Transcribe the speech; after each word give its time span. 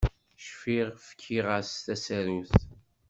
Cfiɣ 0.45 0.87
fkiɣ-as 1.07 1.71
tasarut. 1.85 2.53